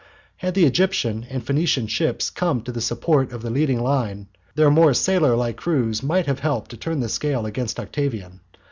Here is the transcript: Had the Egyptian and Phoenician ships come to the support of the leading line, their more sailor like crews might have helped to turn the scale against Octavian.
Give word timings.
Had 0.37 0.55
the 0.55 0.65
Egyptian 0.65 1.27
and 1.29 1.45
Phoenician 1.45 1.85
ships 1.85 2.31
come 2.31 2.61
to 2.63 2.71
the 2.71 2.81
support 2.81 3.31
of 3.31 3.43
the 3.43 3.51
leading 3.51 3.79
line, 3.79 4.29
their 4.55 4.71
more 4.71 4.95
sailor 4.95 5.35
like 5.35 5.57
crews 5.57 6.01
might 6.01 6.25
have 6.25 6.39
helped 6.39 6.71
to 6.71 6.77
turn 6.77 7.01
the 7.01 7.07
scale 7.07 7.45
against 7.45 7.79
Octavian. 7.79 8.39